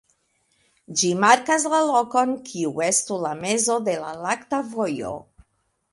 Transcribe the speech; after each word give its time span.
Ĝi 1.01 1.11
markas 1.23 1.67
la 1.73 1.83
lokon 1.89 2.33
kiu 2.49 2.73
estu 2.87 3.21
la 3.27 3.35
mezo 3.45 3.79
de 3.91 3.97
la 4.07 4.11
Lakta 4.27 4.67
Vojo. 4.75 5.17